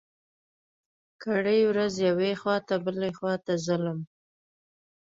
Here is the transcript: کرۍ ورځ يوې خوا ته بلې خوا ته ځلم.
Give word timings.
کرۍ 1.21 1.61
ورځ 1.69 1.93
يوې 2.07 2.31
خوا 2.41 2.57
ته 2.67 2.75
بلې 2.85 3.11
خوا 3.17 3.33
ته 3.45 3.53
ځلم. 3.65 3.99